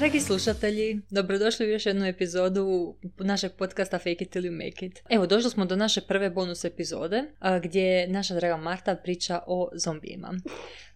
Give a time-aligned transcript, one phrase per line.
[0.00, 5.02] Dragi slušatelji, dobrodošli u još jednu epizodu našeg podcasta Fake it till you make it.
[5.10, 7.24] Evo, došli smo do naše prve bonus epizode,
[7.62, 10.34] gdje naša draga Marta priča o zombijima.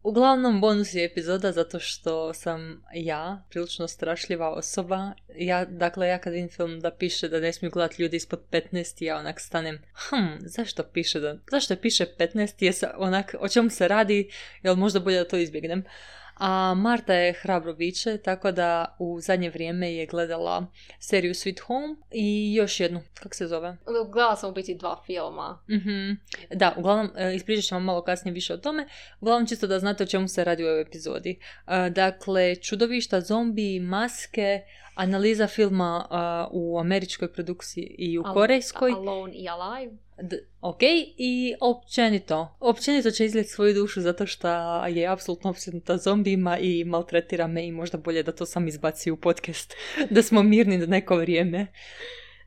[0.03, 5.13] Uglavnom, bonus je epizoda zato što sam ja prilično strašljiva osoba.
[5.37, 9.05] Ja, dakle, ja kad vidim film da piše da ne smiju gledati ljudi ispod 15,
[9.05, 9.79] ja onak stanem,
[10.09, 14.31] hm, zašto piše da, zašto piše 15, je onak, o čemu se radi,
[14.63, 15.85] jel možda bolje da to izbjegnem.
[16.35, 20.67] A Marta je hrabro biće, tako da u zadnje vrijeme je gledala
[20.99, 23.77] seriju Sweet Home i još jednu, kako se zove?
[24.13, 25.59] Gledala sam u biti dva filma.
[25.69, 26.17] mm
[26.55, 28.87] Da, uglavnom, e, ispričat ćemo malo kasnije više o tome.
[29.21, 31.39] Uglavnom, čisto da znate o čemu se radi u ovoj epizodi.
[31.67, 34.61] E, dakle, čudovišta, zombi, maske,
[34.95, 36.09] analiza filma
[36.51, 38.93] u američkoj produkciji i u korejskoj.
[38.93, 39.93] Alone i Alive.
[40.23, 40.83] D- ok,
[41.17, 42.57] i općenito.
[42.61, 44.49] Općenito će izljeti svoju dušu zato što
[44.87, 49.17] je apsolutno opsjednuta zombijima i maltretira me i možda bolje da to sam izbaci u
[49.17, 49.75] podcast.
[50.11, 51.67] da smo mirni do neko vrijeme.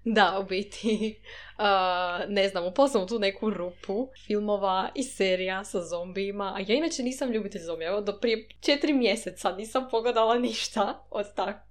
[0.09, 1.19] Da, u biti,
[1.57, 6.59] uh, ne znam, upala sam u tu neku rupu filmova i serija sa zombijima, a
[6.59, 11.25] ja inače nisam ljubitelj zombija, evo do prije četiri mjeseca nisam pogledala ništa od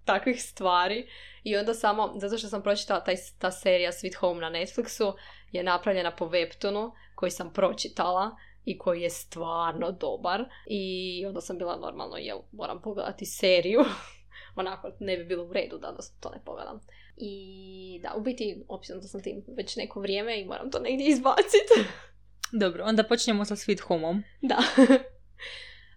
[0.04, 1.08] takvih stvari
[1.42, 5.12] i onda samo, zato što sam pročitala taj, ta serija Sweet Home na Netflixu,
[5.52, 11.58] je napravljena po webtonu koji sam pročitala i koji je stvarno dobar i onda sam
[11.58, 13.80] bila normalno, jel, moram pogledati seriju,
[14.56, 16.80] onako ne bi bilo u redu da to ne pogledam.
[17.16, 21.74] I da, u biti, da sam tim već neko vrijeme i moram to negdje izbaciti.
[22.62, 24.22] Dobro, onda počnemo sa Sweet Homeom.
[24.42, 24.58] Da.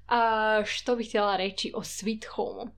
[0.07, 2.71] A, što bih htjela reći o Sweet Home?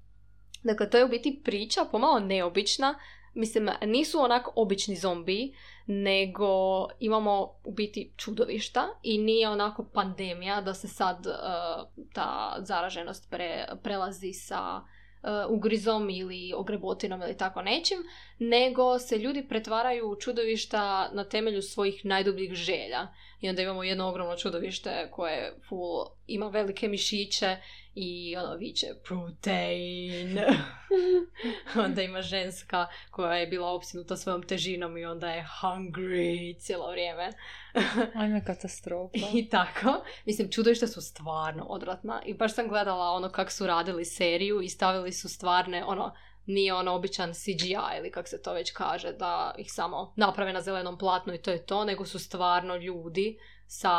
[0.63, 2.99] Dakle, to je u biti priča pomalo neobična.
[3.33, 5.55] Mislim, nisu onak obični zombiji,
[5.91, 13.29] nego imamo u biti čudovišta i nije onako pandemija da se sad uh, ta zaraženost
[13.29, 17.97] pre, prelazi sa uh, ugrizom ili ogrebotinom ili tako nečim,
[18.39, 23.07] nego se ljudi pretvaraju u čudovišta na temelju svojih najdubljih želja.
[23.41, 27.57] I onda imamo jedno ogromno čudovište koje full ima velike mišiće
[27.95, 30.39] i ono viće protein.
[31.85, 37.29] onda ima ženska koja je bila opsinuta svojom težinom i onda je hungry cijelo vrijeme.
[38.21, 39.17] Ajme katastrofa.
[39.33, 40.03] I tako.
[40.25, 42.21] Mislim, čudovište su stvarno odvratna.
[42.25, 46.15] I baš sam gledala ono kako su radili seriju i stavili su stvarne, ono,
[46.45, 50.61] nije ono običan CGI ili kako se to već kaže, da ih samo naprave na
[50.61, 53.37] zelenom platnu i to je to, nego su stvarno ljudi
[53.67, 53.91] sa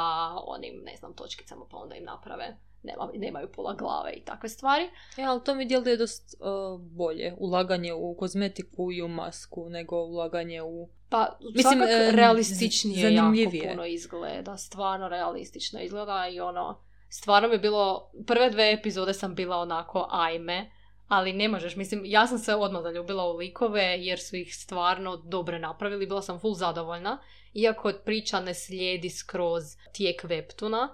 [0.47, 4.85] onim, ne znam, točkicama pa onda im naprave nema, nemaju pola glave i takve stvari.
[5.17, 7.35] E, ali to mi djeluje dosta uh, bolje.
[7.39, 10.89] Ulaganje u kozmetiku i u masku nego ulaganje u...
[11.09, 13.33] Pa, Mislim, svakak realističnije jako
[13.71, 14.57] puno izgleda.
[14.57, 16.81] Stvarno realistično izgleda i ono...
[17.09, 18.11] Stvarno mi je bilo...
[18.27, 20.71] Prve dve epizode sam bila onako ajme,
[21.13, 21.77] ali ne možeš.
[21.77, 26.07] Mislim, ja sam se odmah zaljubila u likove jer su ih stvarno dobro napravili.
[26.07, 27.19] Bila sam full zadovoljna.
[27.55, 29.63] Iako priča ne slijedi skroz
[29.93, 30.89] tijek webtuna,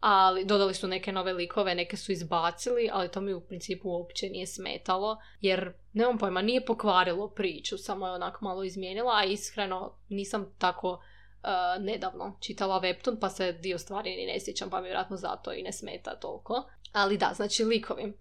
[0.00, 4.28] ali dodali su neke nove likove, neke su izbacili, ali to mi u principu uopće
[4.30, 9.98] nije smetalo, jer nemam pojma, nije pokvarilo priču, samo je onako malo izmijenila, a iskreno
[10.08, 14.84] nisam tako uh, nedavno čitala Webtoon, pa se dio stvari ni ne sjećam, pa mi
[14.84, 16.64] vjerojatno zato i ne smeta toliko.
[16.92, 18.12] Ali da, znači likovi.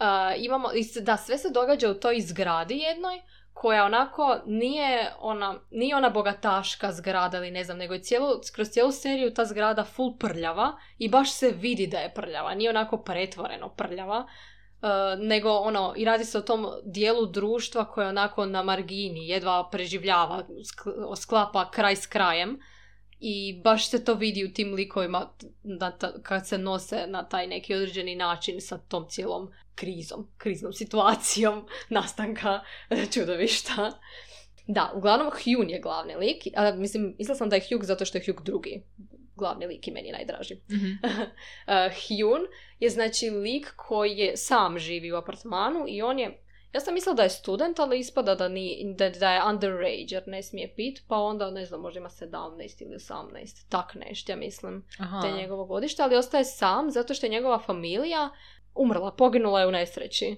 [0.00, 0.68] Uh, imamo,
[1.00, 3.20] da, sve se događa u toj zgradi jednoj,
[3.52, 8.68] koja onako nije ona, nije ona bogataška zgrada ili ne znam, nego je cijelu, kroz
[8.68, 12.96] cijelu seriju ta zgrada full prljava i baš se vidi da je prljava, nije onako
[12.96, 18.46] pretvoreno prljava, uh, nego ono, i radi se o tom dijelu društva koje je onako
[18.46, 20.44] na margini, jedva preživljava,
[21.16, 22.58] sklapa kraj s krajem
[23.20, 25.30] i baš se to vidi u tim likovima
[26.22, 32.60] kad se nose na taj neki određeni način sa tom cijelom krizom, kriznom situacijom nastanka
[33.12, 33.92] čudovišta.
[34.66, 36.46] Da, uglavnom Hyun je glavni lik.
[36.56, 38.82] A, mislim, mislila sam da je Hyuk zato što je Hyuk drugi
[39.36, 40.54] glavni lik i meni najdraži.
[40.54, 40.98] Mm-hmm.
[42.00, 42.46] Hyun
[42.80, 46.42] je znači lik koji je sam živi u apartmanu i on je
[46.72, 50.22] ja sam mislila da je student, ali ispada da, ni, da, da je underage jer
[50.26, 54.36] ne smije pit, pa onda ne znam, možda ima 17 ili 18, tak nešto, ja
[54.36, 55.20] mislim, Aha.
[55.22, 58.30] te njegovo godište, ali ostaje sam zato što je njegova familija
[58.74, 60.36] umrla, poginula je u nesreći.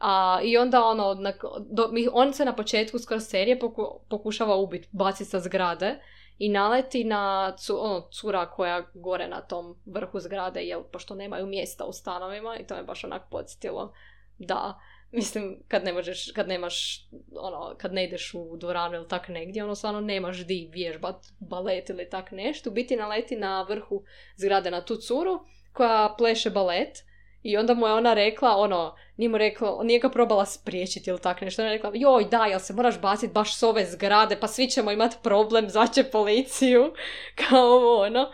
[0.00, 1.32] A, I onda ono, na,
[1.70, 6.00] do, on se na početku skoro serije poku, pokušava ubiti, baci sa zgrade
[6.38, 11.46] i naleti na cu, ono, cura koja gore na tom vrhu zgrade, jel, pošto nemaju
[11.46, 13.92] mjesta u stanovima i to me baš onak podsjetilo
[14.38, 14.80] da
[15.12, 19.64] Mislim, kad ne možeš, kad nemaš, ono, kad ne ideš u dvoranu ili tak negdje,
[19.64, 22.70] ono stvarno nemaš di vježbat balet ili tak nešto.
[22.70, 24.02] Biti naleti na vrhu
[24.36, 25.40] zgrade na tu curu
[25.72, 27.04] koja pleše balet
[27.42, 31.20] I onda mu je ona rekla, ono, nije mu rekla, nije ga probala spriječiti ili
[31.20, 31.62] tak nešto.
[31.62, 34.66] Ona je rekla, joj da, jel se moraš baciti baš s ove zgrade, pa svi
[34.66, 36.92] ćemo imati problem, zvaće policiju,
[37.48, 38.32] kao ono.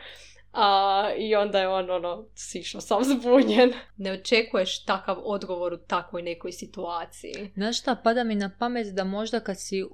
[0.52, 3.72] A, I onda je on, ono, sišao sam zbunjen.
[3.96, 7.50] Ne očekuješ takav odgovor u takvoj nekoj situaciji.
[7.54, 9.84] Znaš šta, pada mi na pamet da možda kad si,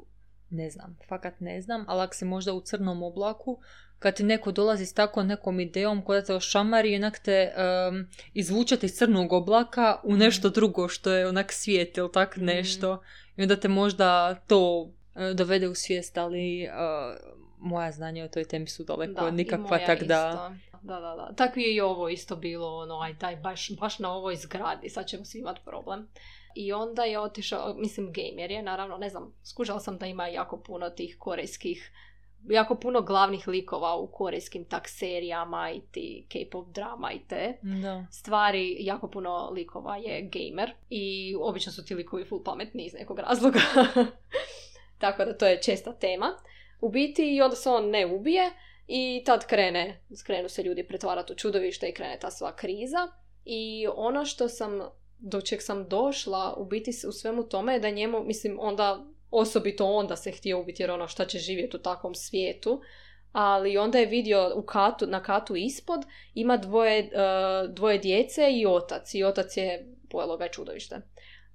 [0.50, 3.60] ne znam, fakat ne znam, ali ako si možda u crnom oblaku,
[3.98, 8.06] kad ti neko dolazi s takvom nekom idejom koja te ošamari i onak te um,
[8.34, 10.18] izvučete iz crnog oblaka u mhm.
[10.18, 12.44] nešto drugo što je onak svijet ili tak mhm.
[12.46, 13.02] nešto
[13.36, 14.90] i onda te možda to
[15.34, 20.52] dovede u svijest, ali uh, moja znanja o toj temi su daleko nikakva, tak da...
[20.82, 21.34] Da, da, da.
[21.36, 25.06] Tako je i ovo isto bilo, ono, aj daj, baš, baš na ovoj zgradi, sad
[25.06, 26.08] ćemo svi imati problem.
[26.54, 30.56] I onda je otišao, mislim, gamer je, naravno, ne znam, skužala sam da ima jako
[30.56, 31.92] puno tih korejskih
[32.48, 38.06] jako puno glavnih likova u korejskim tak serijama i ti K-pop drama i te da.
[38.10, 38.76] stvari.
[38.80, 43.60] Jako puno likova je gamer i obično su ti likovi full pametni iz nekog razloga.
[44.98, 46.36] Tako da to je česta tema.
[46.80, 48.50] U biti i onda se on ne ubije
[48.86, 53.08] i tad krene, krenu se ljudi pretvarati u čudovište i krene ta sva kriza.
[53.44, 54.80] I ono što sam,
[55.18, 59.86] do čeg sam došla u biti u svemu tome je da njemu, mislim, onda osobito
[59.86, 62.80] onda se htio ubiti jer ono šta će živjeti u takvom svijetu
[63.34, 66.00] ali onda je vidio u katu, na katu ispod
[66.34, 71.00] ima dvoje, uh, dvoje djece i otac i otac je pojelo ga čudovište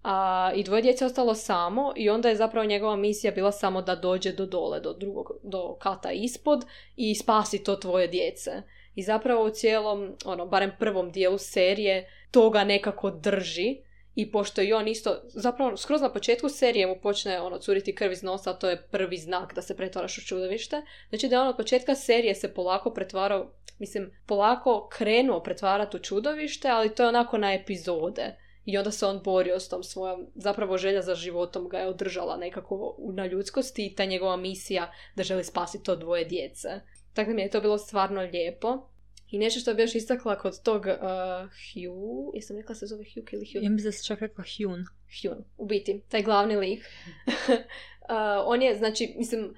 [0.03, 3.95] a, i dvoje djece ostalo samo i onda je zapravo njegova misija bila samo da
[3.95, 6.65] dođe do dole, do drugog, do kata ispod
[6.95, 8.51] i spasi to tvoje djece.
[8.95, 13.77] I zapravo u cijelom, ono, barem prvom dijelu serije, toga nekako drži
[14.15, 18.11] i pošto i on isto, zapravo skroz na početku serije mu počne ono curiti krv
[18.11, 20.81] iz nosa, to je prvi znak da se pretvaraš u čudovište.
[21.09, 25.99] Znači da je on od početka serije se polako pretvarao, mislim, polako krenuo pretvarati u
[25.99, 28.35] čudovište, ali to je onako na epizode.
[28.69, 32.37] I onda se on borio s tom svojom, zapravo želja za životom ga je održala
[32.37, 36.69] nekako na ljudskosti i ta njegova misija da želi spasiti to dvoje djece.
[37.13, 38.89] Tako da mi je to bilo stvarno lijepo.
[39.31, 40.91] I nešto što bi još istakla kod tog uh,
[41.49, 43.63] Hugh, jesam rekla se zove Hugh ili Hugh?
[43.63, 44.79] Ja mislim da se čak rekla Hugh.
[45.21, 46.79] Hugh, u biti, taj glavni lik.
[47.49, 47.59] uh,
[48.45, 49.55] on je, znači, mislim,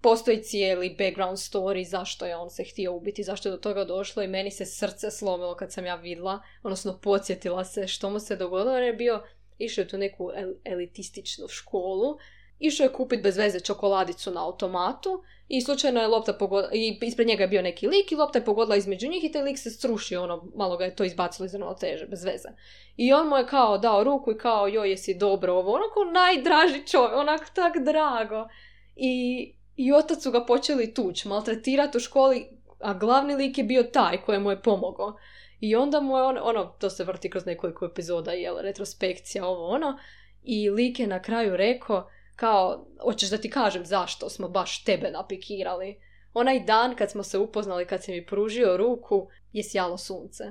[0.00, 4.22] postoji cijeli background story zašto je on se htio ubiti, zašto je do toga došlo
[4.22, 8.36] i meni se srce slomilo kad sam ja vidla, odnosno podsjetila se što mu se
[8.36, 9.22] dogodilo, jer je bio
[9.58, 10.30] išao u tu neku
[10.64, 12.18] elitističnu školu,
[12.58, 17.28] išao je kupiti bez veze čokoladicu na automatu i slučajno je lopta pogodila, i ispred
[17.28, 19.70] njega je bio neki lik i lopta je pogodila između njih i taj lik se
[19.70, 22.48] srušio, ono, malo ga je to izbacilo iz teže, bez veze.
[22.96, 26.86] I on mu je kao dao ruku i kao, joj, jesi dobro ovo, onako najdraži
[26.86, 28.48] čovjek, onak tak drago.
[28.96, 32.46] I i otac su ga počeli tući, maltretirati u školi,
[32.80, 35.16] a glavni lik je bio taj mu je pomogao.
[35.60, 39.68] I onda mu je on, ono, to se vrti kroz nekoliko epizoda, jel, retrospekcija, ovo
[39.68, 39.98] ono,
[40.42, 45.10] i lik je na kraju rekao, kao, hoćeš da ti kažem zašto smo baš tebe
[45.10, 46.00] napikirali.
[46.32, 50.44] Onaj dan kad smo se upoznali, kad si mi pružio ruku, je sjalo sunce.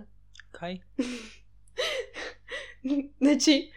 [0.52, 0.78] Kaj?
[3.22, 3.72] znači,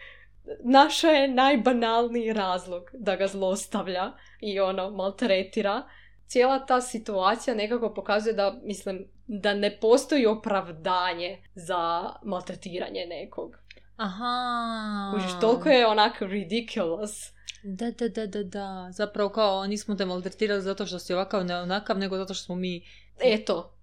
[0.63, 5.83] našao je najbanalniji razlog da ga zlostavlja i ono maltretira.
[6.27, 13.55] Cijela ta situacija nekako pokazuje da, mislim, da ne postoji opravdanje za maltretiranje nekog.
[13.95, 15.13] Aha.
[15.15, 17.33] Užiš, toliko je onak ridiculous.
[17.63, 18.87] Da, da, da, da, da.
[18.91, 22.55] Zapravo kao nismo te maltretirali zato što si ovakav ne onakav, nego zato što smo
[22.55, 22.85] mi...
[23.19, 23.73] Eto,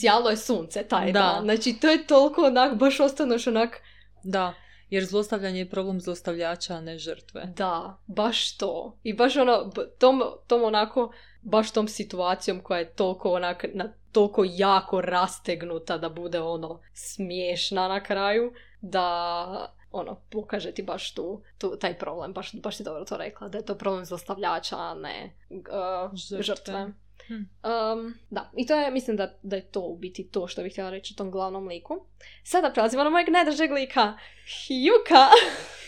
[0.00, 1.20] sjalo je sunce taj da.
[1.20, 1.44] dan.
[1.44, 3.80] Znači, to je toliko onak, baš ostaneš onak...
[4.22, 4.54] Da.
[4.94, 7.52] Jer zlostavljanje je problem zlostavljača, a ne žrtve.
[7.56, 8.98] Da, baš to.
[9.02, 14.44] I baš ono, tom, tom onako, baš tom situacijom koja je toliko onak, na, toliko
[14.46, 21.76] jako rastegnuta da bude ono smiješna na kraju, da ono, pokaže ti baš tu, tu
[21.80, 25.36] taj problem, baš, baš ti dobro to rekla, da je to problem zlostavljača, a ne
[25.50, 26.74] uh, žrtve.
[26.74, 27.03] Hmm.
[27.28, 30.72] Um, da, i to je, mislim da, da je to u biti to što bih
[30.72, 32.06] htjela reći o tom glavnom liku.
[32.42, 35.28] Sada prelazimo na mojeg najdražeg lika, Hyuka.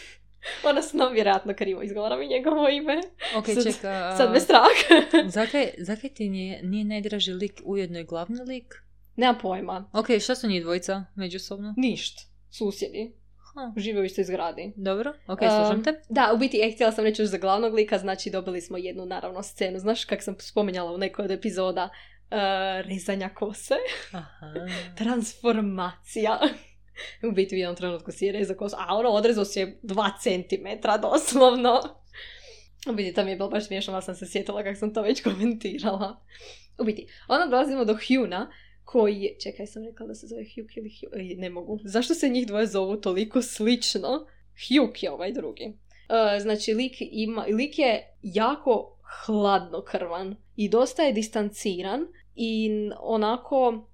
[0.68, 3.00] Odnosno, vjerojatno krivo izgovaram i njegovo ime.
[3.36, 4.16] Ok, sad, čeka.
[4.16, 4.62] Sad me strah.
[5.36, 8.74] zakaj, zakaj ti nije, nije najdraži lik ujedno i glavni lik?
[9.16, 9.90] Nema pojma.
[9.92, 11.74] Ok, šta su njih dvojica međusobno?
[11.76, 12.22] Ništa.
[12.50, 13.12] Susjedi.
[13.76, 14.72] Žive u istoj zgradi.
[14.76, 16.00] Dobro, ok, slušam te.
[16.08, 19.06] da, u biti, e, htjela sam reći još za glavnog lika, znači dobili smo jednu,
[19.06, 19.78] naravno, scenu.
[19.78, 21.88] Znaš kak sam spomenjala u nekoj od epizoda?
[22.30, 22.38] Uh,
[22.90, 23.74] rezanja kose.
[24.12, 24.46] Aha.
[24.98, 26.38] Transformacija.
[27.28, 30.10] u biti u jednom trenutku si je rezao kosu, a ono odrezao si je dva
[30.20, 31.80] centimetra doslovno.
[32.90, 35.02] U biti, to mi je bilo baš smiješno, ali sam se sjetila kako sam to
[35.02, 36.20] već komentirala.
[36.78, 38.50] U biti, onda dolazimo do Huna,
[38.86, 42.28] koji je, čekaj sam rekla da se zove Hugh ili Hugh, ne mogu, zašto se
[42.28, 44.26] njih dvoje zovu toliko slično?
[44.68, 45.66] Hugh je ovaj drugi.
[45.66, 53.88] Uh, znači, lik, ima, lik je jako hladnokrvan i dosta je distanciran i onako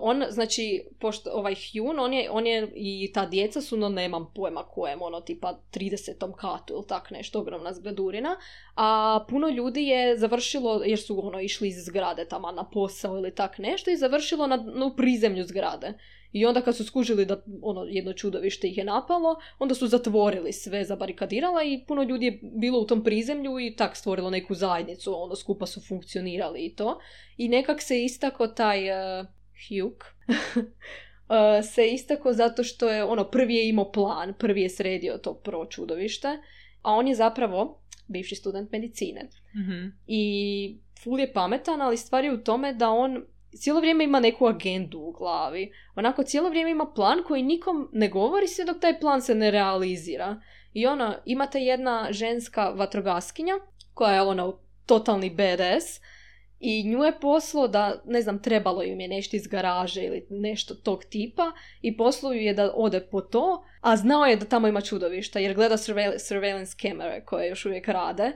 [0.00, 4.32] on, znači, pošto ovaj Hyun, on je, on je i ta djeca su, no nemam
[4.34, 6.34] pojma kojem, ono, tipa 30.
[6.36, 8.36] katu ili tak nešto, ogromna zgradurina,
[8.76, 13.34] a puno ljudi je završilo, jer su ono išli iz zgrade tamo na posao ili
[13.34, 15.94] tak nešto i završilo na, na u prizemlju zgrade.
[16.32, 20.52] I onda kad su skužili da ono jedno čudovište ih je napalo, onda su zatvorili
[20.52, 25.22] sve, zabarikadirala i puno ljudi je bilo u tom prizemlju i tak stvorilo neku zajednicu,
[25.22, 26.98] ono skupa su funkcionirali i to.
[27.36, 29.26] I nekak se istako taj uh,
[29.68, 30.04] Hugh
[31.28, 35.34] uh, se istako zato što je ono prvi je imao plan, prvi je sredio to
[35.34, 36.28] prvo čudovište,
[36.82, 39.28] a on je zapravo bivši student medicine.
[39.54, 44.20] mm I ful je pametan, ali stvar je u tome da on cijelo vrijeme ima
[44.20, 45.72] neku agendu u glavi.
[45.94, 49.50] Onako cijelo vrijeme ima plan koji nikom ne govori sve dok taj plan se ne
[49.50, 50.40] realizira.
[50.72, 53.54] I ono, imate jedna ženska vatrogaskinja
[53.94, 56.00] koja je ono totalni badass
[56.60, 60.74] i nju je poslo da, ne znam, trebalo im je nešto iz garaže ili nešto
[60.74, 64.80] tog tipa i posluju je da ode po to, a znao je da tamo ima
[64.80, 65.76] čudovišta jer gleda
[66.18, 68.32] surveillance kamere koje još uvijek rade.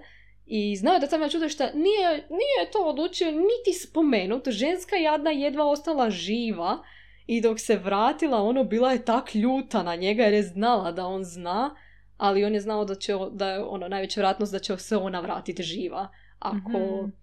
[0.46, 5.30] I znao je da tamo ima čudovišta, nije, nije to odlučio niti spomenut, ženska jadna
[5.30, 6.78] jedva ostala živa
[7.26, 11.06] i dok se vratila, ono, bila je tak ljuta na njega jer je znala da
[11.06, 11.76] on zna,
[12.16, 15.20] ali on je znao da će, da je ono, najveća vratnost da će se ona
[15.20, 16.78] vratiti živa ako...
[16.78, 17.21] mm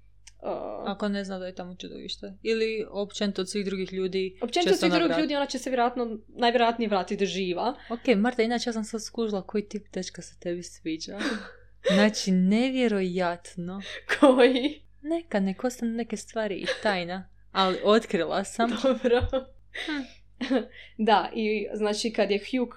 [0.86, 2.34] Ako ne zna da je tamo čudovište.
[2.43, 6.17] Ili općenito od svih drugih ljudi Općenito od svih drugih ljudi ona će se vjerojatno,
[6.27, 7.75] najvjerojatnije vratiti živa.
[7.89, 11.19] Ok, Marta, inače ja sam sad skužila koji tip dečka se tebi sviđa.
[11.93, 13.81] Znači, nevjerojatno.
[14.19, 14.81] Koji?
[15.01, 17.29] Neka, nek ostane neke stvari i tajna.
[17.51, 18.69] Ali otkrila sam.
[18.84, 19.22] Dobro.
[19.86, 20.01] Hm.
[21.08, 22.75] da, i znači kad je Hugh,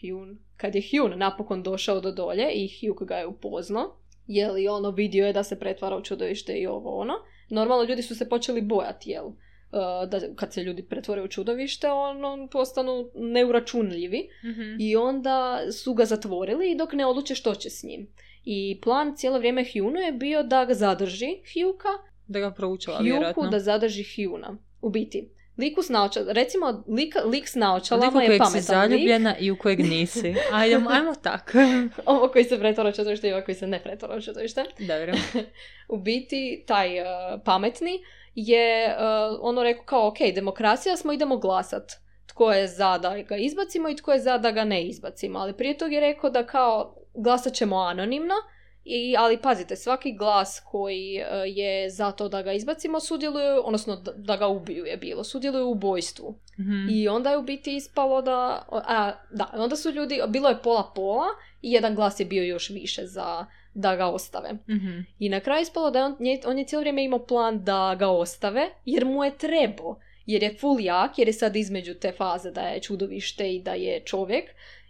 [0.00, 3.96] Hugh, kad je Hugh napokon došao do dolje i Hugh ga je upoznao,
[4.34, 7.14] je li ono vidio je da se pretvara u čudovište i ovo ono.
[7.50, 9.26] Normalno ljudi su se počeli bojati, jel?
[9.26, 15.94] Uh, da kad se ljudi pretvore u čudovište, ono postanu neuračunljivi mm i onda su
[15.94, 18.08] ga zatvorili i dok ne odluče što će s njim.
[18.44, 23.50] I plan cijelo vrijeme Hyunu je bio da ga zadrži Hyuka, da ga proučava vjerojatno.
[23.50, 24.56] da zadrži Hyuna.
[24.80, 29.50] U biti, Liku s naočalama, recimo lik, lik s naočalama je pametan si zaljubljena i
[29.50, 30.34] u kojeg nisi.
[30.52, 31.58] Ajde, ajmo tako.
[32.06, 34.64] Ovo koji se pretvara četvršte i ovo koji se ne pretvara četvršte.
[34.78, 35.12] Dobro.
[35.94, 37.06] u biti, taj uh,
[37.44, 38.00] pametni
[38.34, 41.92] je uh, ono rekao kao, ok, demokracija smo, idemo glasat.
[42.26, 45.38] Tko je za da ga izbacimo i tko je za da ga ne izbacimo.
[45.38, 48.34] Ali prije tog je rekao da kao glasat ćemo anonimno
[48.84, 53.96] i, ali pazite, svaki glas koji e, je za to da ga izbacimo sudjeluje, odnosno
[54.16, 56.34] da, ga ubiju je bilo, sudjeluje u ubojstvu.
[56.60, 56.88] Mhm.
[56.90, 60.92] I onda je u biti ispalo da, a, da, onda su ljudi, bilo je pola
[60.94, 61.26] pola
[61.62, 64.52] i jedan glas je bio još više za da ga ostave.
[64.52, 65.00] Mhm.
[65.18, 68.70] I na kraju ispalo da on, on je cijelo vrijeme imao plan da ga ostave,
[68.84, 69.98] jer mu je trebao.
[70.26, 73.74] Jer je full jak, jer je sad između te faze da je čudovište i da
[73.74, 74.44] je čovjek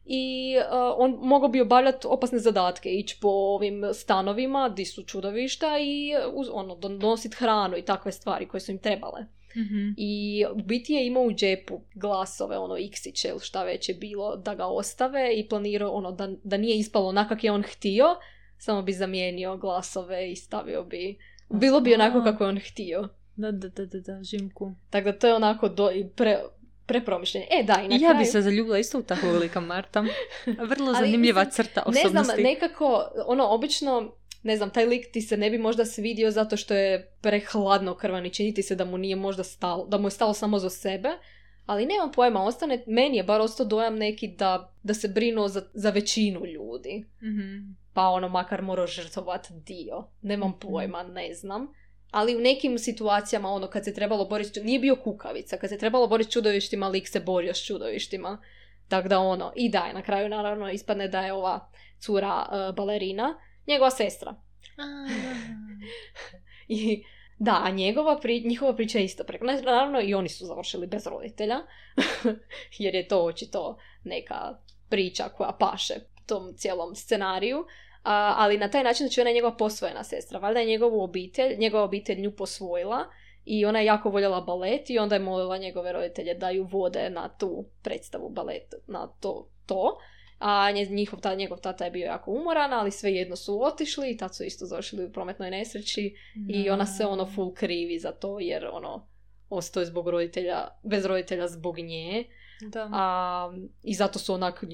[0.05, 5.79] i uh, on mogao bi obavljati opasne zadatke, ići po ovim stanovima di su čudovišta
[5.79, 9.21] i uh, uz, ono, donositi hranu i takve stvari koje su im trebale.
[9.57, 13.95] mm I u biti je imao u džepu glasove, ono iksiće ili šta već je
[13.95, 18.07] bilo, da ga ostave i planirao ono, da, da nije ispalo onako je on htio,
[18.59, 21.19] samo bi zamijenio glasove i stavio bi...
[21.49, 23.09] Bilo bi onako kako je on htio.
[23.37, 24.75] Da, da, da, da, da, žimku.
[24.91, 26.39] Tako da to je onako do, pre,
[26.93, 27.47] prepromišljeni.
[27.51, 30.05] E, da, i na Ja bi se zaljubila isto u takvog lika Marta.
[30.71, 32.17] Vrlo zanimljiva crta osobnosti.
[32.17, 36.31] Ne znam, nekako, ono, obično, ne znam, taj lik ti se ne bi možda svidio
[36.31, 39.99] zato što je prehladno krvan i čini ti se da mu nije možda stalo, da
[39.99, 41.09] mu je stalo samo za sebe,
[41.67, 45.63] ali nemam pojma, ostane, meni je bar ostao dojam neki da, da se brinuo za,
[45.75, 47.05] za većinu ljudi.
[47.23, 50.05] mm Pa ono, makar morao žrtvovati dio.
[50.23, 50.59] Nemam mhm.
[50.59, 51.73] pojma, ne znam
[52.13, 56.07] ali u nekim situacijama, ono, kad se trebalo boriti, nije bio kukavica, kad se trebalo
[56.07, 58.39] boriti s čudovištima, lik se borio s čudovištima.
[58.89, 62.75] Tako da ono, i da je, na kraju naravno ispadne da je ova cura uh,
[62.75, 64.35] balerina, njegova sestra.
[66.69, 67.05] I
[67.39, 69.45] da, a njegova pri, njihova priča je isto preko.
[69.45, 71.57] Naravno i oni su završili bez roditelja,
[72.79, 75.95] jer je to očito neka priča koja paše
[76.27, 77.67] tom cijelom scenariju
[78.03, 80.39] ali na taj način znači ona je njegova posvojena sestra.
[80.39, 83.05] Valjda je njegovu obitelj, njegova obitelj nju posvojila
[83.45, 87.11] i ona je jako voljela balet i onda je molila njegove roditelje da ju vode
[87.11, 89.99] na tu predstavu balet, na to, to.
[90.39, 94.37] A njihov, ta, njegov tata je bio jako umoran, ali svejedno su otišli i tad
[94.37, 96.15] su isto završili u prometnoj nesreći
[96.49, 99.07] i ona se ono full krivi za to jer ono
[99.49, 102.25] ostao je zbog roditelja, bez roditelja zbog nje.
[102.69, 102.89] Da.
[102.93, 103.53] A,
[103.83, 104.65] I zato su onak,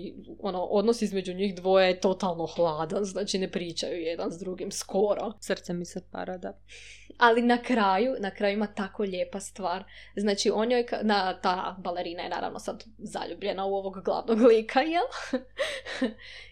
[0.40, 5.32] ono, odnos između njih dvoje je totalno hladan, znači ne pričaju jedan s drugim skoro.
[5.40, 6.58] Srce mi se para, da.
[7.18, 9.84] Ali na kraju, na kraju ima tako lijepa stvar.
[10.16, 15.04] Znači, on joj, na, ta balerina je naravno sad zaljubljena u ovog glavnog lika, jel?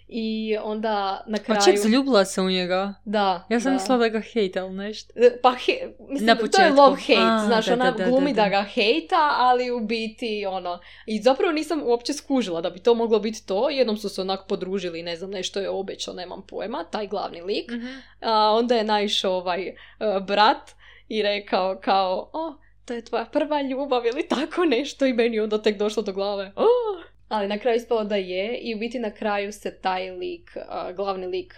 [0.09, 1.61] I onda na kraju...
[1.61, 2.95] Pa ček, zaljubila se u njega.
[3.05, 3.47] Da.
[3.49, 5.13] Ja sam mislila da ga hejta, ali nešto.
[5.17, 5.73] E, pa, he,
[6.09, 7.47] mislim, na to je love hate.
[7.47, 10.79] Znaš, ona glumi da, ga hejta, ali u biti, ono...
[11.07, 13.71] I zapravo nisam uopće skužila da bi to moglo biti to.
[13.71, 17.71] Jednom su se onak podružili, ne znam, nešto je obećao, nemam pojma, taj glavni lik.
[17.71, 17.87] Mhm.
[18.21, 20.71] A, onda je naišao ovaj uh, brat
[21.09, 25.63] i rekao kao, o, to je tvoja prva ljubav ili tako nešto i meni onda
[25.63, 26.53] tek došlo do glave.
[26.57, 27.16] Oh!
[27.29, 30.51] Ali na kraju ispalo da je i u biti na kraju se taj lik,
[30.97, 31.55] glavni lik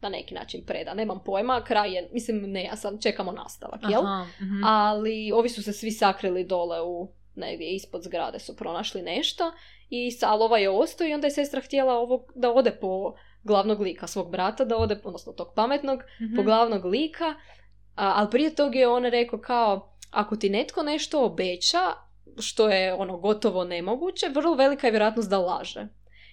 [0.00, 0.94] na neki način preda.
[0.94, 4.02] Nemam pojma, kraj je, mislim, ne, ja sam, čekamo nastavak, jel?
[4.42, 4.64] Mhm.
[4.64, 9.52] Ali ovi su se svi sakrili dole u negdje ispod zgrade su pronašli nešto
[9.90, 14.06] i Salova je ostao i onda je sestra htjela ovog, da ode po glavnog lika
[14.06, 17.34] svog brata, da ode, odnosno tog pametnog, mm po glavnog lika,
[17.94, 21.80] a, ali prije toga je on rekao kao, ako ti netko nešto obeća,
[22.38, 25.86] što je ono gotovo nemoguće, vrlo velika je vjerojatnost da laže.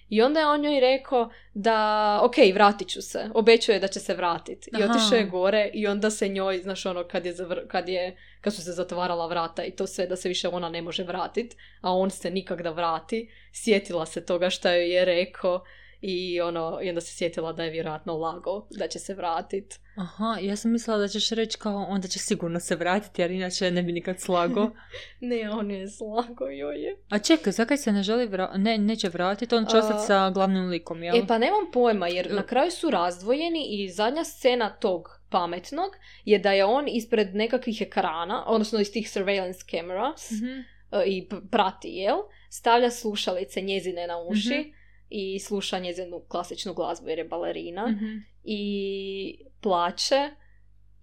[0.08, 4.14] I onda je on joj rekao da, ok, vratit ću se, obećuje da će se
[4.14, 4.70] vratiti.
[4.78, 7.34] I otišao je gore i onda se njoj, znaš ono, kad je,
[7.68, 10.82] kad je, kad su se zatvarala vrata i to sve, da se više ona ne
[10.82, 15.64] može vratiti, a on se nikak da vrati, sjetila se toga što joj je rekao
[16.00, 19.80] i ono, i onda se sjetila da je vjerojatno lago, da će se vratit.
[19.96, 23.70] Aha, ja sam mislila da ćeš reći kao onda će sigurno se vratiti, jer inače
[23.70, 24.70] ne bi nikad slago.
[25.20, 26.96] ne, on je slago, joj je.
[27.08, 28.52] A čekaj, zakaj se ne želi vra...
[28.56, 31.16] ne, neće vratiti, on će ostati sa glavnim likom, jel?
[31.16, 35.90] E pa nemam pojma, jer na kraju su razdvojeni i zadnja scena tog pametnog
[36.24, 41.88] je da je on ispred nekakvih ekrana, odnosno iz tih surveillance cameras mm i prati,
[41.88, 42.16] jel?
[42.50, 44.77] Stavlja slušalice njezine na uši mhm
[45.10, 50.30] i sluša njezinu klasičnu glazbu jer je balerina mm i plaće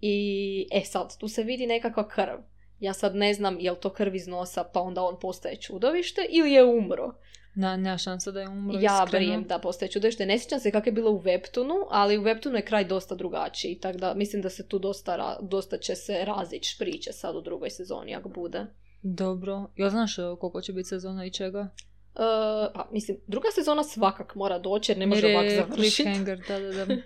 [0.00, 2.38] i e sad tu se vidi nekakva krv.
[2.80, 6.26] Ja sad ne znam je li to krv iz nosa pa onda on postaje čudovište
[6.30, 7.14] ili je umro.
[7.54, 10.26] Na, nema šansa da je umro Ja brijem da postaje čudovište.
[10.26, 13.78] Ne sjećam se kako je bilo u Webtunu, ali u Webtunu je kraj dosta drugačiji.
[13.78, 17.70] Tako da mislim da se tu dosta, dosta će se razići priče sad u drugoj
[17.70, 18.66] sezoni ako bude.
[19.02, 19.70] Dobro.
[19.76, 21.68] Ja znaš koliko će biti sezona i čega?
[22.16, 26.10] Uh, pa, mislim, druga sezona svakak mora doći jer ne može ovako završiti.
[26.48, 26.96] da, da, da.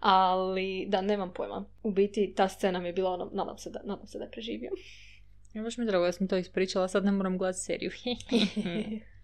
[0.00, 1.64] Ali, da, nemam pojma.
[1.82, 4.30] U biti, ta scena mi je bila ono, nadam se da, nadam se da je
[4.30, 4.70] preživio.
[5.54, 7.90] Ja baš mi drago da sam to ispričala, sad ne moram gledati seriju.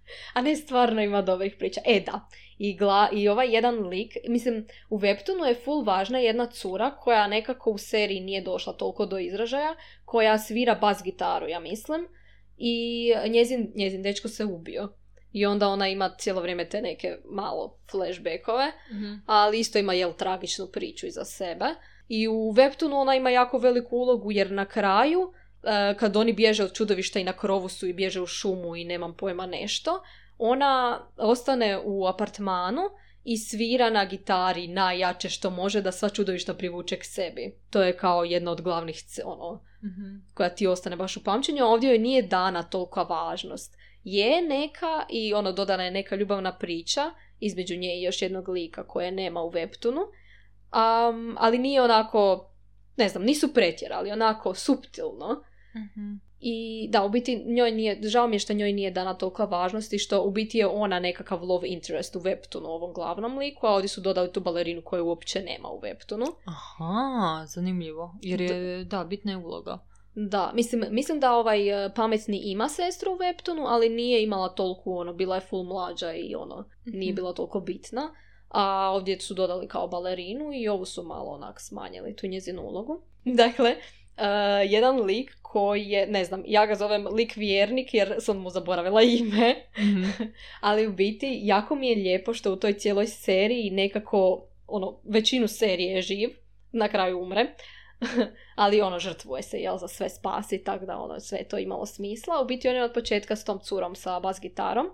[0.35, 1.81] A ne, stvarno ima dobrih priča.
[1.87, 2.29] E, da.
[2.59, 7.27] I, gla, I ovaj jedan lik, mislim, u Webtoonu je full važna jedna cura koja
[7.27, 12.09] nekako u seriji nije došla toliko do izražaja, koja svira bas gitaru, ja mislim.
[12.57, 14.93] I njezin, njezin dečko se ubio
[15.33, 20.12] i onda ona ima cijelo vrijeme te neke malo flashbackove, mm ali isto ima jel
[20.12, 21.64] tragičnu priču iza sebe.
[22.09, 26.64] I u Webtoonu ona ima jako veliku ulogu jer na kraju, e, kad oni bježe
[26.64, 30.03] od čudovišta i na krovu su i bježe u šumu i nemam pojma nešto,
[30.38, 32.83] ona ostane u apartmanu
[33.25, 37.55] i svira na gitari najjače što može da sva čudovišta privuče k sebi.
[37.71, 41.64] To je kao jedna od glavnih ono, mm koja ti ostane baš u pamćenju.
[41.64, 47.11] Ovdje joj nije dana tolika važnost je neka i ono dodana je neka ljubavna priča
[47.41, 52.51] između nje i još jednog lika koje nema u Webtoonu, um, ali nije onako,
[52.97, 55.43] ne znam, nisu pretjerali, onako suptilno.
[55.75, 59.45] mm I da, u biti njoj nije, žao mi je što njoj nije dana tolika
[59.45, 63.67] važnost i što u biti je ona nekakav love interest u Webtoonu, ovom glavnom liku,
[63.67, 66.27] a ovdje su dodali tu balerinu koju uopće nema u Webtoonu.
[66.45, 69.79] Aha, zanimljivo, jer je, da, bitna je uloga.
[70.14, 74.90] Da, mislim, mislim da ovaj e, pametni ima sestru u Webtonu, ali nije imala toliko,
[74.90, 77.16] ono, bila je full mlađa i ono, nije mhm.
[77.16, 78.14] bila toliko bitna.
[78.49, 83.03] A ovdje su dodali kao balerinu i ovu su malo onak smanjili, tu njezinu ulogu.
[83.25, 88.38] Dakle, uh, jedan lik koji je, ne znam, ja ga zovem lik vjernik jer sam
[88.38, 90.25] mu zaboravila ime, mm
[90.61, 95.49] ali u biti jako mi je lijepo što u toj cijeloj seriji nekako, ono, većinu
[95.49, 96.31] serije je živ,
[96.73, 97.55] na kraju umre,
[98.55, 102.41] ali ono žrtvuje se jel za sve spasi tako da ono sve to imalo smisla.
[102.43, 104.87] U biti on je od početka s tom curom sa bas gitarom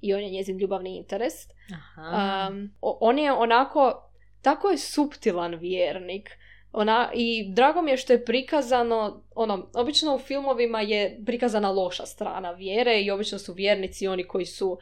[0.00, 1.34] i on je njezin ljubavni interes.
[1.96, 4.10] Um, on je onako
[4.44, 6.30] tako je suptilan vjernik.
[6.72, 12.06] Ona, I drago mi je što je prikazano, ono, obično u filmovima je prikazana loša
[12.06, 14.78] strana vjere i obično su vjernici oni koji su uh,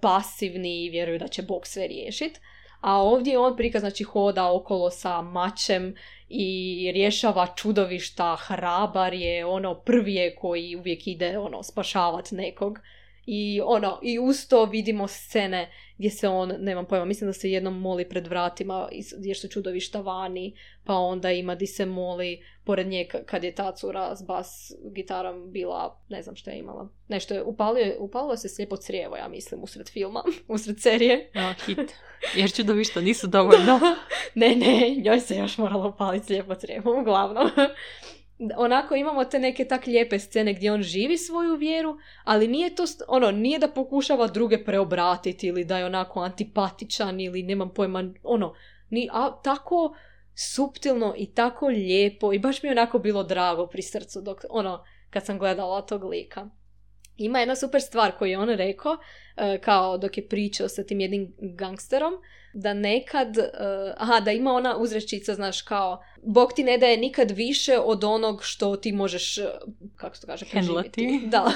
[0.00, 2.40] pasivni i vjeruju da će Bog sve riješiti.
[2.80, 5.94] A ovdje on prikaz, znači, hoda okolo sa mačem
[6.28, 12.78] i rješava čudovišta, hrabar je, ono, prvi je koji uvijek ide, ono, spašavat nekog.
[13.26, 17.50] I ono, i uz to vidimo scene gdje se on, nemam pojma, mislim da se
[17.50, 22.86] jednom moli pred vratima gdje su čudovišta vani, pa onda ima di se moli pored
[22.86, 26.88] nje kad je ta cura s bas gitarom bila, ne znam što je imala.
[27.08, 30.22] Nešto je, upalio, upalilo se slijepo crijevo, ja mislim, usred filma,
[30.54, 31.30] usred serije.
[31.34, 31.94] Ja, hit.
[32.36, 33.80] Jer čudovišta nisu dovoljno.
[34.34, 37.50] ne, ne, njoj se još moralo upaliti slijepo crijevo, uglavnom
[38.56, 42.84] onako imamo te neke tak lijepe scene gdje on živi svoju vjeru, ali nije to,
[43.08, 48.54] ono, nije da pokušava druge preobratiti ili da je onako antipatičan ili nemam pojma, ono,
[48.90, 49.96] ni, a tako
[50.54, 54.84] suptilno i tako lijepo i baš mi je onako bilo drago pri srcu dok, ono,
[55.10, 56.48] kad sam gledala tog lika.
[57.16, 58.96] Ima jedna super stvar koju je on rekao,
[59.36, 62.14] e, kao dok je pričao sa tim jednim gangsterom,
[62.54, 63.44] da nekad, uh,
[63.96, 68.44] aha, da ima ona uzrečica, znaš, kao, Bog ti ne daje nikad više od onog
[68.44, 69.46] što ti možeš, e,
[69.96, 71.20] kako se to kaže, preživjeti.
[71.26, 71.52] Da.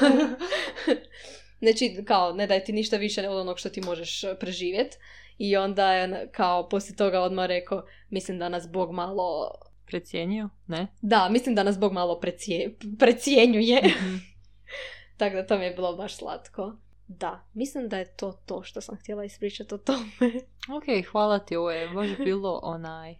[1.62, 4.96] znači, kao, ne daje ti ništa više od onog što ti možeš e, preživjeti.
[5.38, 9.52] I onda je, kao, poslije toga odmah rekao, mislim da nas Bog malo...
[9.86, 10.48] Precijenio?
[10.66, 10.86] Ne?
[11.02, 13.82] Da, mislim da nas Bog malo precije, precijenjuje.
[13.82, 14.32] mm
[15.16, 16.76] Tako da to mi je bilo baš slatko.
[17.08, 20.08] Da, mislim da je to to što sam htjela ispričati o tome.
[20.76, 23.16] ok, hvala ti, ovo je baš bilo onaj...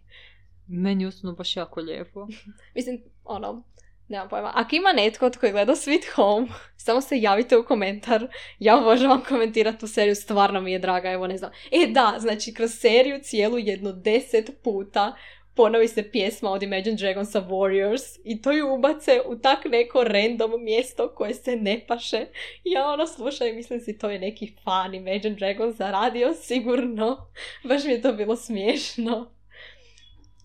[0.73, 2.27] Meni ustavno baš jako lijepo.
[2.75, 3.63] mislim, ono,
[4.07, 4.51] nemam pojma.
[4.55, 6.47] Ako ima netko tko je gledao Sweet Home,
[6.85, 8.27] samo se javite u komentar.
[8.59, 11.51] Ja obožavam komentirati tu seriju, stvarno mi je draga, evo ne znam.
[11.71, 15.15] E da, znači kroz seriju cijelu jedno deset puta
[15.55, 20.63] ponovi se pjesma od Imagine Dragonsa Warriors i to ju ubace u tak neko random
[20.63, 22.25] mjesto koje se ne paše.
[22.63, 27.27] Ja ono slušam i mislim si to je neki fan Imagine Dragonsa radio sigurno.
[27.69, 29.31] Baš mi je to bilo smiješno.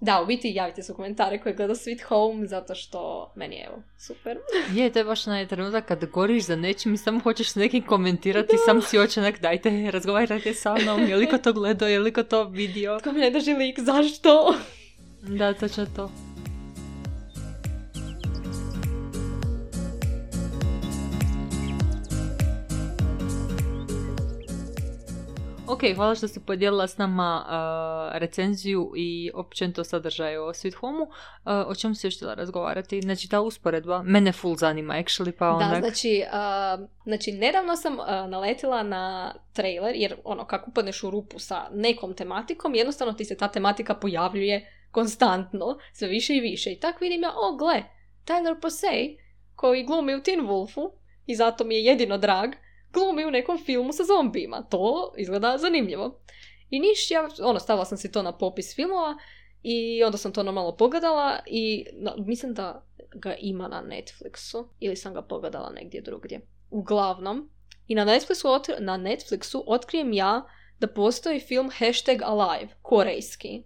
[0.01, 3.65] Da, u biti javite se u komentare koji gleda Sweet Home, zato što meni je
[3.65, 4.39] evo, super.
[4.77, 7.87] je, to je baš onaj trenutak kad goriš za nečim i samo hoćeš s nekim
[7.87, 12.13] komentirati, sam si očenak, dajte, razgovarajte sa mnom, je li ko to gledao, je li
[12.13, 12.99] ko to vidio.
[13.01, 14.55] Tko mi ne drži lik, zašto?
[15.23, 16.28] Da, točno to.
[25.71, 31.03] Ok, hvala što si podijelila s nama uh, recenziju i općenito sadržaj o Sweet Home-u.
[31.03, 31.11] Uh,
[31.67, 33.03] o čemu si još htjela razgovarati?
[33.03, 35.69] Znači, ta usporedba mene full zanima, actually, pa onda...
[35.69, 37.97] Da, znači, uh, znači nedavno sam
[38.31, 43.37] naletila na trailer, jer ono, kako upadneš u rupu sa nekom tematikom, jednostavno ti se
[43.37, 46.73] ta tematika pojavljuje konstantno, sve više i više.
[46.73, 47.83] I tak vidim ja, o gle,
[48.27, 49.19] Tyler Posey,
[49.55, 50.91] koji glumi u Teen Wolfu,
[51.27, 52.51] i zato mi je jedino drag,
[52.93, 54.63] glumi u nekom filmu sa zombijima.
[54.71, 56.21] To izgleda zanimljivo.
[56.71, 59.17] I niš, ja, ono, stavila sam si to na popis filmova
[59.63, 61.85] i onda sam to normalno pogledala i
[62.27, 66.41] mislim da ga ima na Netflixu ili sam ga pogledala negdje drugdje.
[66.71, 67.51] Uglavnom,
[67.87, 70.49] i na Netflixu, na Netflixu otkrijem ja
[70.81, 73.63] da postoji film Hashtag Alive, korejski,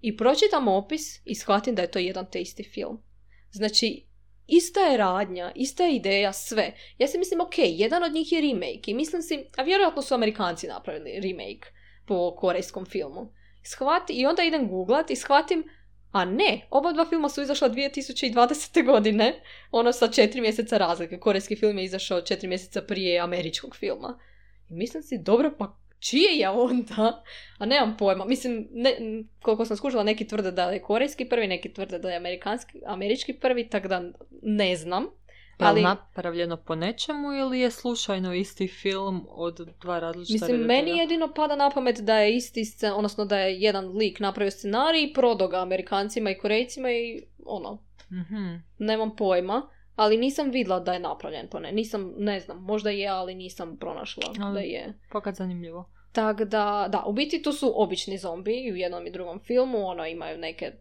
[0.00, 3.02] i pročitam opis i shvatim da je to jedan te film.
[3.50, 4.06] Znači,
[4.48, 6.72] ista je radnja, ista je ideja, sve.
[6.98, 10.14] Ja si mislim, ok, jedan od njih je remake i mislim si, a vjerojatno su
[10.14, 11.68] Amerikanci napravili remake
[12.06, 13.32] po korejskom filmu.
[13.62, 15.64] Shvati, I onda idem googlat i shvatim,
[16.12, 18.84] a ne, oba dva filma su izašla 2020.
[18.86, 21.18] godine, ono sa četiri mjeseca razlike.
[21.20, 24.18] Korejski film je izašao četiri mjeseca prije američkog filma.
[24.68, 27.24] I mislim si, dobro, pa čije je onda?
[27.58, 28.24] A nemam pojma.
[28.24, 28.96] Mislim, ne,
[29.42, 33.32] koliko sam skužila, neki tvrde da je korejski prvi, neki tvrde da je amerikanski, američki
[33.32, 34.02] prvi, tako da
[34.42, 35.06] ne znam.
[35.58, 35.80] Ali...
[35.80, 41.32] Je napravljeno po nečemu ili je slučajno isti film od dva različita Mislim, meni jedino
[41.34, 45.12] pada na pamet da je isti scen, odnosno da je jedan lik napravio scenarij i
[45.12, 50.98] prodao ga Amerikancima i Korejcima i ono, mm nemam pojma ali nisam vidjela da je
[50.98, 51.72] napravljen po ne.
[51.72, 54.94] Nisam, ne znam, možda je, ali nisam pronašla ali, da je.
[55.10, 55.90] Pokad zanimljivo.
[56.12, 60.06] Tako da, da, u biti to su obični zombi u jednom i drugom filmu, ono
[60.06, 60.72] imaju neke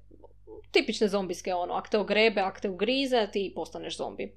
[0.72, 4.36] tipične zombijske, ono, ak te ogrebe, ak te ugrize, ti postaneš zombi.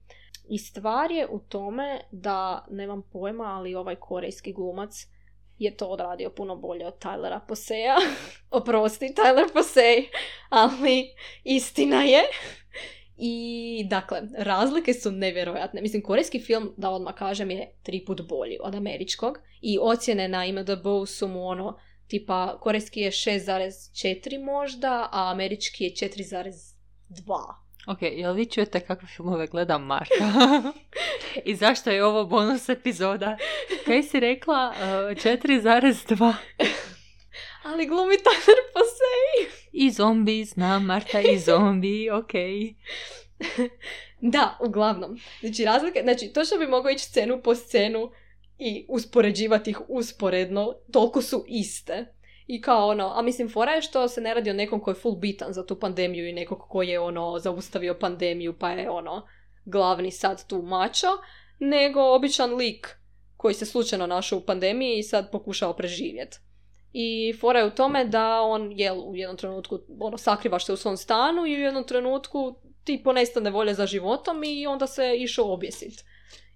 [0.49, 5.07] I stvar je u tome da, nemam pojma, ali ovaj korejski glumac
[5.59, 7.97] je to odradio puno bolje od Tylera Poseja.
[8.51, 10.09] Oprosti, Tyler Posey,
[10.49, 11.15] ali
[11.45, 12.23] istina je
[13.23, 15.83] i dakle, razlike su nevjerojatne.
[15.83, 19.39] Mislim, korejski film, da odmah kažem, je tri put bolji od američkog.
[19.61, 25.91] I ocjene na IMDb su mu ono, tipa, korejski je 6,4 možda, a američki je
[25.91, 27.55] 4,2.
[27.87, 30.15] Ok, jel vi čujete kakve filmove gleda Marta?
[31.45, 33.37] I zašto je ovo bonus epizoda?
[33.87, 34.75] Kaj si rekla?
[34.77, 34.85] Uh,
[35.25, 36.35] 4,2?
[37.63, 39.51] Ali glumi Tyler Posey.
[39.73, 42.33] I zombi, znam, Marta i zombi, ok.
[44.35, 45.19] da, uglavnom.
[45.41, 48.11] Znači, razlike, znači, to što bi mogao ići scenu po scenu
[48.59, 52.15] i uspoređivati ih usporedno, toliko su iste.
[52.47, 55.01] I kao ono, a mislim, fora je što se ne radi o nekom koji je
[55.01, 59.27] full bitan za tu pandemiju i nekog koji je ono, zaustavio pandemiju pa je ono,
[59.65, 61.07] glavni sad tu mačo,
[61.59, 62.97] nego običan lik
[63.37, 66.39] koji se slučajno našao u pandemiji i sad pokušao preživjeti.
[66.93, 70.77] I fora je u tome da on je u jednom trenutku ono, sakrivaš se u
[70.77, 75.53] svom stanu i u jednom trenutku ti ponestane volje za životom i onda se išao
[75.53, 76.05] objesit.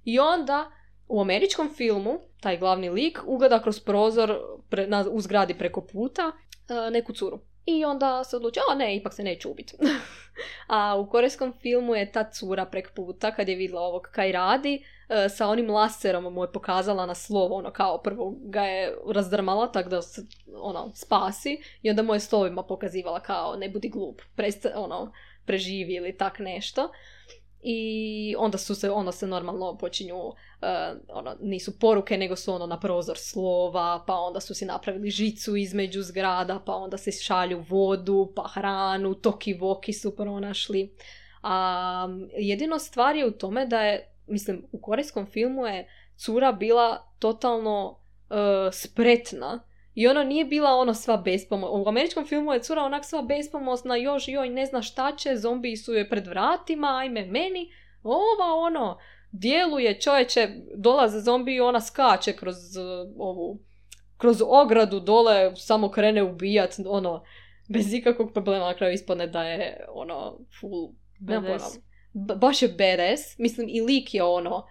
[0.04, 0.70] I onda
[1.08, 4.38] u američkom filmu taj glavni lik ugleda kroz prozor
[4.70, 6.32] pre, na, u zgradi preko puta
[6.68, 7.40] e, neku curu.
[7.66, 9.76] I onda se odluči, a ne, ipak se neću ubiti.
[10.66, 14.84] a u korejskom filmu je ta cura prek puta, kad je vidjela ovog kaj radi,
[15.08, 19.72] e, sa onim laserom mu je pokazala na slovo, ono kao prvo ga je razdrmala
[19.72, 20.22] tako da se
[20.56, 25.12] ono, spasi i onda mu je slovima pokazivala kao ne budi glup, presta, ono,
[25.44, 26.88] preživi ili tak nešto
[27.66, 30.34] i onda su se, onda se normalno počinju, uh,
[31.08, 35.56] ono, nisu poruke, nego su ono na prozor slova, pa onda su si napravili žicu
[35.56, 40.94] između zgrada, pa onda se šalju vodu, pa hranu, toki voki su pronašli.
[41.42, 47.12] A jedino stvar je u tome da je, mislim, u korejskom filmu je cura bila
[47.18, 47.98] totalno
[48.30, 48.36] uh,
[48.72, 51.78] spretna i ona nije bila ono sva bespomoćna.
[51.78, 55.76] U američkom filmu je cura onak sva bespomosna, još joj ne zna šta će, zombi
[55.76, 57.72] su joj pred vratima, ajme meni.
[58.02, 58.98] Ova ono,
[59.32, 63.58] djeluje čovječe, dolaze zombi i ona skače kroz uh, ovu,
[64.16, 67.22] kroz ogradu dole, samo krene ubijat, ono,
[67.68, 71.78] bez ikakvog problema na kraju ispadne da je ono full badass.
[72.36, 73.38] baš je badass.
[73.38, 74.66] Mislim i lik je ono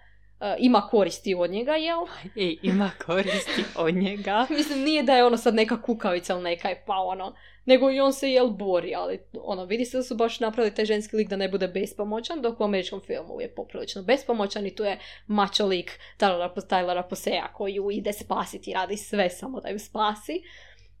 [0.58, 1.98] ima koristi od njega, jel?
[2.46, 4.46] I ima koristi od njega.
[4.56, 8.00] Mislim, nije da je ono sad neka kukavica ili neka je pa ono, nego i
[8.00, 11.28] on se jel bori, ali ono, vidi se da su baš napravili taj ženski lik
[11.28, 15.66] da ne bude bespomoćan, dok u američkom filmu je poprilično bespomoćan i tu je mačo
[15.66, 20.42] lik Tylera Posea koji ju ide spasiti radi sve samo da ju spasi.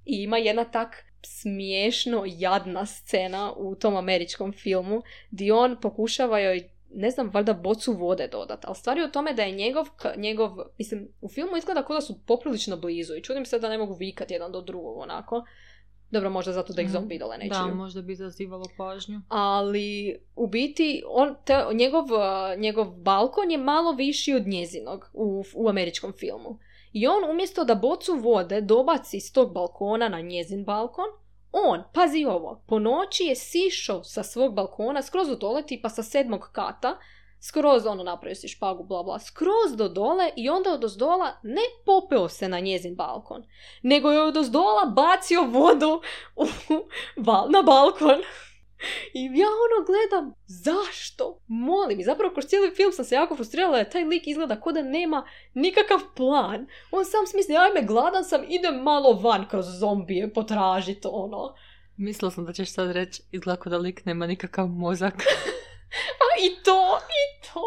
[0.04, 6.68] I ima jedna tak smiješno jadna scena u tom američkom filmu gdje on pokušava joj
[6.94, 8.64] ne znam, valjda bocu vode dodat.
[8.64, 12.20] Ali stvari u tome da je njegov, njegov, mislim, u filmu izgleda kao da su
[12.26, 15.44] poprilično blizu i čudim se da ne mogu vikati jedan do drugog onako.
[16.10, 16.92] Dobro, možda zato da ih mhm.
[16.92, 17.54] zombi dole neće.
[17.54, 19.20] Da, možda bi zazivalo pažnju.
[19.28, 22.04] Ali, u biti, on, te, njegov,
[22.58, 26.58] njegov balkon je malo viši od njezinog u, u američkom filmu.
[26.92, 31.06] I on umjesto da bocu vode dobaci s tog balkona na njezin balkon,
[31.54, 36.02] on, pazi ovo, po noći je sišao sa svog balkona skroz do dole, tipa sa
[36.02, 36.98] sedmog kata,
[37.40, 41.62] skroz ono napravio si špagu, bla bla, skroz do dole i onda od ozdola ne
[41.86, 43.42] popeo se na njezin balkon,
[43.82, 46.00] nego je od ozdola bacio vodu
[46.36, 46.44] u,
[47.50, 48.20] na balkon.
[49.14, 51.40] I ja ono gledam, zašto?
[51.46, 52.00] Molim.
[52.00, 54.82] I zapravo kroz cijeli film sam se jako frustrirala da taj lik izgleda kao da
[54.82, 56.66] nema nikakav plan.
[56.90, 61.54] On sam smisli, ajme, gladan sam, idem malo van kroz zombije potražiti ono.
[61.96, 65.14] Mislila sam da ćeš sad reći, izgleda da lik nema nikakav mozak.
[66.24, 67.64] A i to, i to.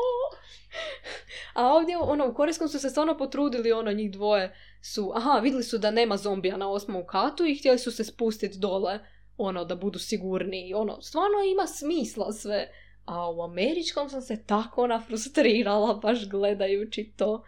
[1.53, 5.63] A ovdje, ono, u Korejskom su se stvarno potrudili, ono, njih dvoje su, aha, vidjeli
[5.63, 8.99] su da nema zombija na osmom katu i htjeli su se spustiti dole
[9.37, 12.69] ono, da budu sigurni, ono, stvarno ima smisla sve.
[13.05, 17.43] A u američkom sam se tako ona frustrirala baš gledajući to.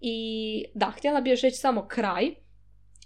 [0.00, 2.34] I da, htjela bi još reći samo kraj.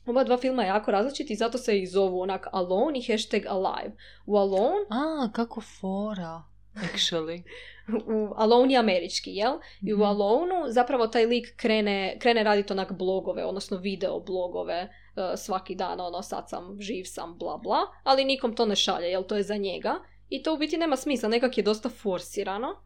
[0.07, 3.42] Ova dva filma je jako različiti i zato se ih zovu onak Alone i hashtag
[3.49, 3.97] Alive.
[4.27, 4.87] U Alone...
[4.90, 6.42] A, kako fora,
[6.75, 7.42] actually.
[8.16, 9.53] u Alone je američki, jel?
[9.83, 10.07] I u mhm.
[10.07, 14.88] Alone zapravo taj lik krene, krene raditi onak blogove, odnosno video blogove
[15.37, 19.22] svaki dan, ono, sad sam, živ sam, bla bla, ali nikom to ne šalje, jel
[19.22, 19.94] to je za njega.
[20.29, 22.83] I to u biti nema smisla, nekak je dosta forsirano.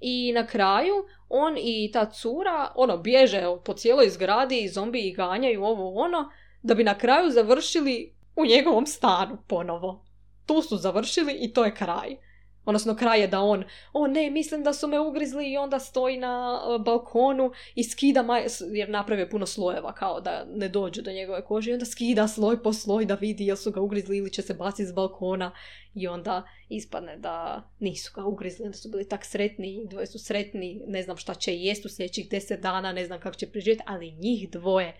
[0.00, 0.94] I na kraju,
[1.28, 6.30] on i ta cura, ono, bježe po cijeloj zgradi i zombi ih ganjaju ovo ono,
[6.62, 10.04] da bi na kraju završili u njegovom stanu ponovo.
[10.46, 12.16] Tu su završili i to je kraj.
[12.64, 16.60] Odnosno je da on, o ne, mislim da su me ugrizli i onda stoji na
[16.62, 18.46] e, balkonu i skida, maj...
[18.72, 22.62] jer napravio puno slojeva kao da ne dođu do njegove kože i onda skida sloj
[22.62, 25.52] po sloj da vidi jel su ga ugrizli ili će se baciti s balkona
[25.94, 30.82] i onda ispadne da nisu ga ugrizli, onda su bili tak sretni, dvoje su sretni,
[30.86, 34.12] ne znam šta će jest u sljedećih deset dana, ne znam kako će preživjeti, ali
[34.12, 34.96] njih dvoje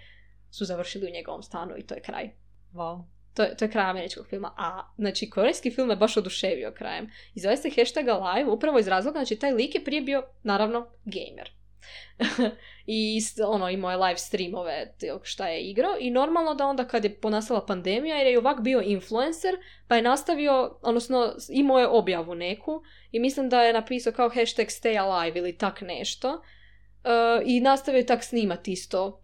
[0.50, 2.30] su završili u njegovom stanu i to je kraj.
[2.72, 3.04] Wow.
[3.40, 4.54] To je, to je kraj američkog filma.
[4.56, 7.10] A, znači, korejski film je baš oduševio krajem.
[7.34, 10.86] I zove se hashtag live upravo iz razloga, znači, taj lik je prije bio, naravno,
[11.04, 11.50] gamer.
[12.86, 17.20] i ono, imao je live streamove šta je igrao i normalno da onda kad je
[17.20, 19.54] ponastala pandemija jer je ovak bio influencer
[19.88, 24.66] pa je nastavio, odnosno imao je objavu neku i mislim da je napisao kao hashtag
[24.66, 29.22] stay alive ili tak nešto uh, i nastavio tak snimati isto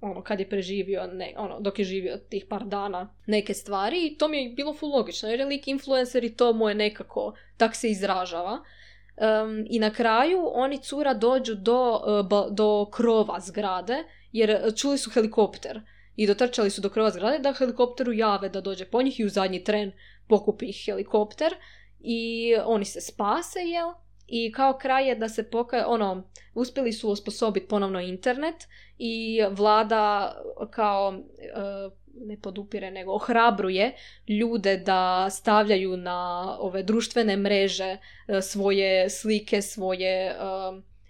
[0.00, 4.18] ono, kad je preživio, ne, ono, dok je živio tih par dana neke stvari i
[4.18, 7.34] to mi je bilo full logično, jer je lik influencer i to mu je nekako,
[7.56, 8.62] tak se izražava.
[9.66, 15.80] I na kraju oni cura dođu do, e, do krova zgrade, jer čuli su helikopter
[16.16, 19.28] i dotrčali su do krova zgrade da helikopteru jave da dođe po njih i u
[19.28, 19.92] zadnji tren
[20.28, 21.54] pokupi ih helikopter
[22.00, 23.88] i oni se spase, jel?
[24.26, 25.84] I kao kraj je da se poka...
[25.86, 28.68] ono, uspjeli su osposobiti ponovno internet
[28.98, 30.34] i vlada
[30.70, 33.94] kao e, ne podupire nego ohrabruje
[34.28, 37.96] ljude da stavljaju na ove društvene mreže
[38.28, 40.34] e, svoje slike, svoje e,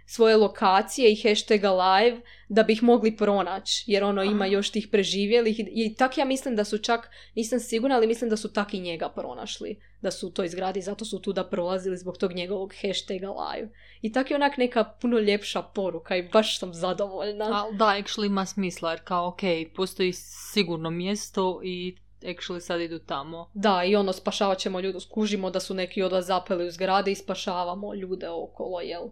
[0.08, 4.88] svoje lokacije i hashtaga live da bi ih mogli pronaći jer ono ima još tih
[4.88, 8.74] preživjelih i tak ja mislim da su čak, nisam sigurna ali mislim da su tak
[8.74, 12.74] i njega pronašli da su to izgradi zato su tu da prolazili zbog tog njegovog
[12.82, 13.68] hashtaga live
[14.02, 18.26] i tak je onak neka puno ljepša poruka i baš sam zadovoljna A, da, actually
[18.26, 19.40] ima smisla jer kao ok,
[19.76, 20.12] postoji
[20.52, 23.50] sigurno mjesto i actually sad idu tamo.
[23.54, 27.10] Da, i ono, spašavat ćemo ljude, skužimo da su neki od vas zapeli u zgrade
[27.10, 29.02] i spašavamo ljude okolo, jel?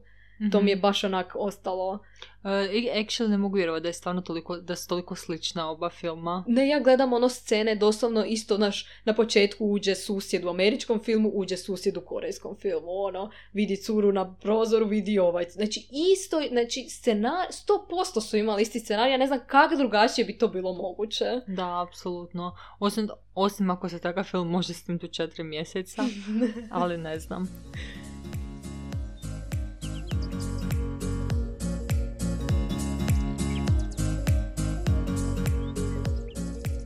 [0.53, 0.83] To mi je mhm.
[0.83, 1.99] baš onak ostalo.
[2.43, 2.53] Uh,
[2.95, 6.45] actually ne mogu vjerovati da je stvarno toliko, da su toliko slična oba filma.
[6.49, 11.31] Ne, ja gledam ono scene, doslovno isto naš, na početku uđe susjed u američkom filmu,
[11.35, 15.45] uđe susjed u korejskom filmu, ono, vidi curu na prozoru, vidi ovaj.
[15.51, 20.25] Znači, isto, znači, scenar, sto posto su imali isti scenarij, ja ne znam kako drugačije
[20.25, 21.25] bi to bilo moguće.
[21.47, 22.57] Da, apsolutno.
[22.79, 26.03] Osim, osim ako se takav film može snimiti u četiri mjeseca,
[26.71, 27.49] ali ne znam.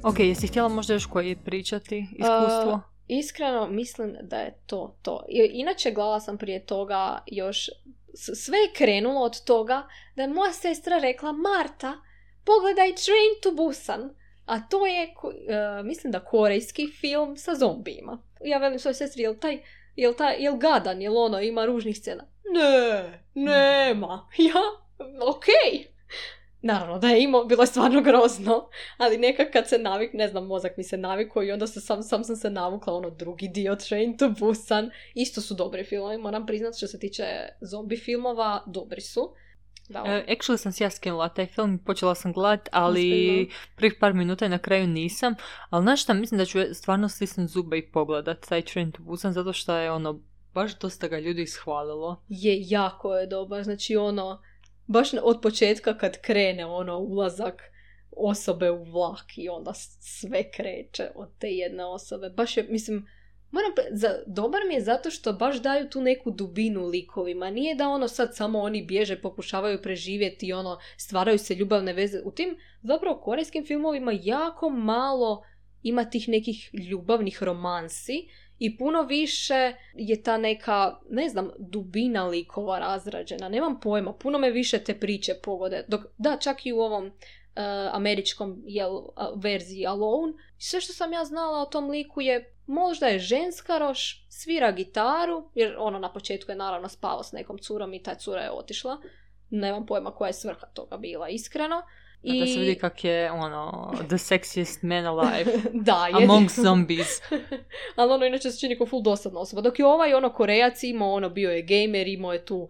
[0.05, 2.81] Ok, jesi htjela možda još koji pričati iskustvo?
[3.09, 5.25] iskreno mislim da je to to.
[5.53, 7.71] Inače gledala sam prije toga još,
[8.15, 11.95] sve je krenulo od toga da je moja sestra rekla Marta,
[12.45, 14.15] pogledaj Train to Busan.
[14.47, 18.23] A to je, uh, mislim da korejski film sa zombijima.
[18.45, 19.63] Ja velim svojoj sestri, jel taj,
[19.97, 22.25] jel, taj, jel gadan, jel ono, ima ružnih scena?
[22.55, 24.29] Ne, nema.
[24.39, 24.61] Ja,
[25.29, 25.91] okej.
[26.63, 30.47] Naravno da je imao, bilo je stvarno grozno, ali nekak kad se navik, ne znam,
[30.47, 33.77] mozak mi se navikao i onda se sam, sam sam se navukla ono drugi dio
[33.77, 34.91] Train to Busan.
[35.15, 37.25] Isto su dobri filmovi, moram priznat što se tiče
[37.61, 39.35] zombi filmova, dobri su.
[39.89, 40.03] Da.
[40.03, 44.47] Uh, actually sam si ja skinula taj film, počela sam gledat, ali prvih par minuta
[44.47, 45.35] i na kraju nisam.
[45.71, 49.33] Ali znaš šta, mislim da ću stvarno stisnuti zube i pogledat taj Train to Busan,
[49.33, 50.21] zato što je ono,
[50.55, 52.23] baš dosta ga ljudi ishvalilo.
[52.29, 54.43] Je, jako je dobar, znači ono,
[54.91, 57.63] baš od početka kad krene ono ulazak
[58.17, 62.31] osobe u vlak i onda sve kreće od te jedne osobe.
[62.31, 63.07] Baš je, mislim,
[63.51, 67.51] moram, za, dobar mi je zato što baš daju tu neku dubinu likovima.
[67.51, 72.21] Nije da ono sad samo oni bježe, pokušavaju preživjeti i ono, stvaraju se ljubavne veze.
[72.25, 75.43] U tim zapravo korejskim filmovima jako malo
[75.83, 78.29] ima tih nekih ljubavnih romansi
[78.61, 83.49] i puno više je ta neka, ne znam, dubina likova razrađena.
[83.49, 85.85] Nemam pojma, puno me više te priče pogode.
[85.89, 87.13] Dok, da, čak i u ovom uh,
[87.93, 93.07] američkom jel, uh, verziji Alone, sve što sam ja znala o tom liku je možda
[93.07, 97.95] je ženska roš, svira gitaru, jer ono na početku je naravno spao s nekom curom
[97.95, 98.99] i ta cura je otišla.
[99.51, 101.83] Nemam pojma koja je svrha toga bila, iskreno.
[102.23, 102.41] I...
[102.41, 105.53] Da se vidi kak je, ono, the sexiest man alive.
[105.89, 106.25] da, je.
[106.25, 107.21] Among zombies.
[107.97, 109.63] Ali ono, inače se čini kao full dosadna osoba.
[109.63, 112.69] Dok je ovaj, ono, korejac imao, ono, bio je gamer, imao je tu,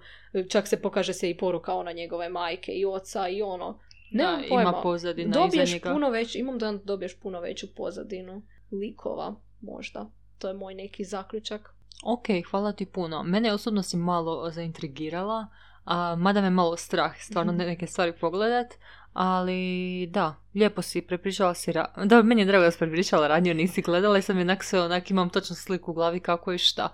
[0.49, 3.79] čak se pokaže se i poruka, ona, njegove majke i oca i ono.
[4.11, 4.63] Nemam da, pojma.
[4.63, 10.11] ima pozadina dobiješ iza puno već, imam da dobiješ puno veću pozadinu likova, možda.
[10.39, 11.75] To je moj neki zaključak.
[12.05, 13.23] Ok, hvala ti puno.
[13.23, 15.47] Mene osobno si malo zaintrigirala,
[15.85, 18.75] a, mada me malo strah stvarno neke stvari pogledat,
[19.13, 21.73] ali da, lijepo si prepričala si...
[21.73, 24.81] Ra- da, meni je drago da si prepričala ranije, nisi gledala i sam jednak sve
[24.81, 26.89] onak imam točno sliku u glavi kako i šta.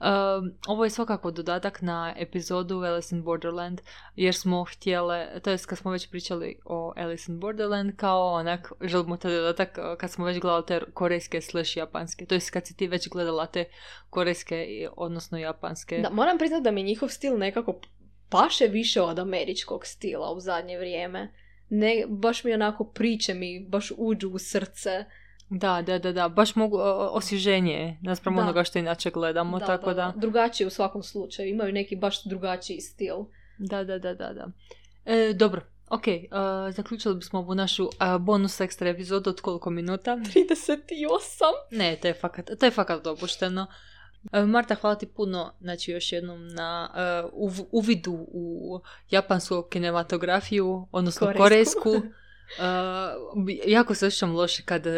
[0.00, 3.80] Um, ovo je svakako dodatak na epizodu Alice in Borderland,
[4.16, 8.72] jer smo htjele, to jest kad smo već pričali o Alice in Borderland, kao onak,
[8.80, 12.76] želimo taj dodatak kad smo već gledali te korejske slash japanske, to jest kad si
[12.76, 13.64] ti već gledala te
[14.10, 15.98] korejske, odnosno japanske.
[15.98, 17.80] Da, moram priznati da mi njihov stil nekako
[18.28, 21.32] paše više od američkog stila u zadnje vrijeme
[21.68, 25.04] ne, baš mi onako priče mi baš uđu u srce.
[25.50, 26.78] Da, da, da, da, baš mogu
[27.10, 30.12] osvježenje naspram onoga što inače gledamo, da, tako da, da.
[30.16, 33.16] Drugačije u svakom slučaju, imaju neki baš drugačiji stil.
[33.58, 34.50] Da, da, da, da, da.
[35.04, 40.16] E, dobro, Ok, uh, zaključili bismo ovu našu uh, bonus ekstra epizodu od koliko minuta?
[40.34, 40.74] 38.
[41.70, 43.66] Ne, to je fakat, to je fakat dopušteno.
[44.32, 46.90] Uh, Marta, hvala ti puno znači, još jednom na
[47.42, 51.80] uh, uvidu u japansku kinematografiju, odnosno korejsku.
[51.82, 51.90] korejsku.
[51.90, 54.92] Uh, jako se osjećam loše kad, uh,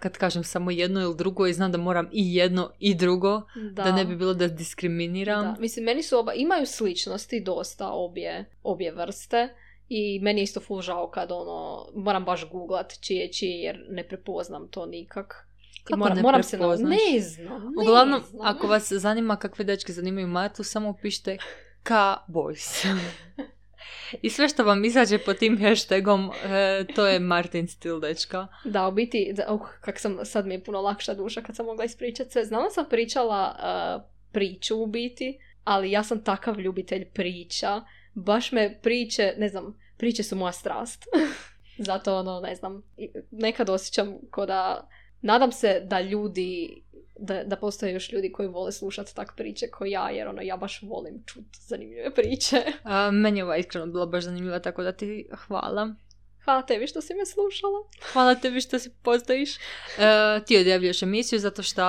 [0.00, 3.42] kad kažem samo jedno ili drugo i znam da moram i jedno i drugo,
[3.72, 5.44] da, da ne bi bilo da diskriminiram.
[5.44, 5.60] Da.
[5.60, 9.48] Mislim, meni su oba, imaju sličnosti dosta obje, obje vrste
[9.88, 14.08] i meni je isto full žao kad ono, moram baš googlat čije čije jer ne
[14.08, 15.49] prepoznam to nikak.
[15.84, 16.66] Kako moram, ne moram se na...
[16.66, 18.46] Ne znam, ne Uglavnom, znam.
[18.46, 21.38] ako vas zanima kakve dečke zanimaju Matu, samo pišite
[21.82, 21.92] K
[22.28, 22.86] boys.
[24.22, 28.46] I sve što vam izađe po tim hashtagom, e, to je Martin stil dečka.
[28.64, 31.84] Da, u biti, uh, kak sam, sad mi je puno lakša duša kad sam mogla
[31.84, 32.44] ispričati se.
[32.44, 34.02] Znala sam pričala uh,
[34.32, 37.82] priču u biti, ali ja sam takav ljubitelj priča.
[38.14, 41.04] Baš me priče, ne znam, priče su moja strast.
[41.88, 42.82] Zato ono, ne znam,
[43.30, 44.88] nekad osjećam ko da...
[45.22, 46.82] Nadam se da ljudi
[47.20, 50.56] da, da postoje još ljudi koji vole slušati tak priče kao ja, jer ono, ja
[50.56, 52.62] baš volim čut zanimljive priče.
[52.84, 55.94] A, meni je ova iskreno bila baš zanimljiva, tako da ti hvala.
[56.44, 57.78] Hvala tebi što si me slušala.
[58.12, 59.56] Hvala tebi što si postojiš.
[59.56, 59.60] E,
[60.46, 61.82] ti odjavljaš emisiju zato što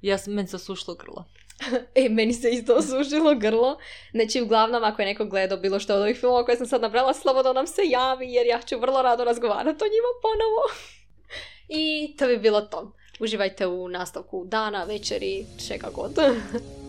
[0.00, 1.24] ja, meni se osušilo grlo.
[1.94, 3.78] e, meni se isto osušilo grlo.
[4.12, 7.14] Znači, uglavnom, ako je neko gledao bilo što od ovih filmova koje sam sad nabrala,
[7.14, 10.92] slobodno nam se javi, jer ja ću vrlo rado razgovarati o njima ponovo.
[11.68, 12.92] I to bi bilo to.
[13.20, 16.12] Uživajte u nastavku dana, večeri, čega god.